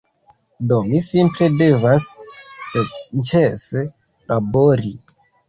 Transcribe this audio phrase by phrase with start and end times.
[0.69, 2.07] Do mi simple devas
[2.73, 3.85] senĉese
[4.35, 4.93] labori.